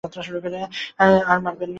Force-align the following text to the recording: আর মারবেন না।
আর 0.03 1.39
মারবেন 1.39 1.59
না। 1.61 1.69